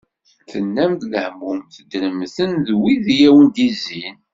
Tennam-d 0.51 1.01
lehmum, 1.11 1.59
teddrem-ten 1.75 2.51
d 2.67 2.67
wid 2.79 3.05
i 3.15 3.17
awen-d-yezzin. 3.27 4.15